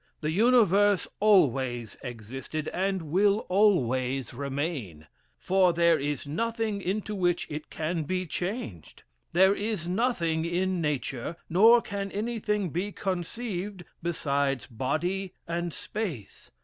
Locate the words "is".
5.99-6.25, 9.53-9.87